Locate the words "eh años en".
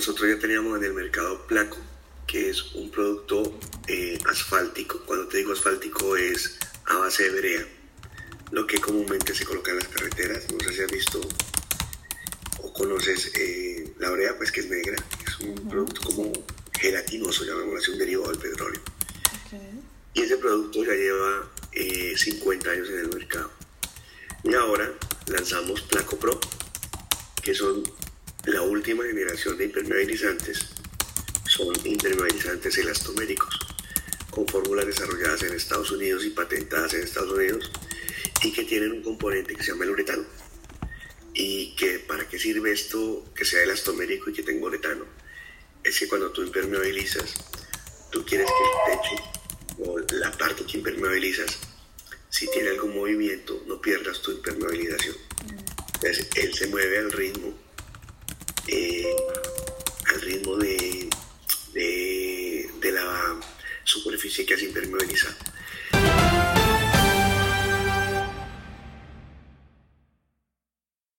22.68-23.00